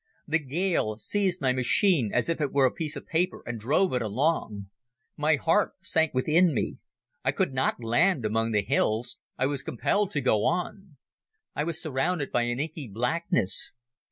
[0.27, 3.93] The gale seized my machine as if it were a piece of paper and drove
[3.93, 4.67] it along.
[5.15, 6.77] My heart sank within me.
[7.23, 9.17] I could not land among the hills.
[9.37, 10.97] I was compelled to go on.
[11.55, 13.75] I was surrounded by an inky blackness.